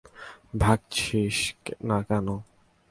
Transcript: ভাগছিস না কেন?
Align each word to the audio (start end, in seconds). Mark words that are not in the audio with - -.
ভাগছিস 0.59 1.37
না 1.87 1.97
কেন? 2.07 2.27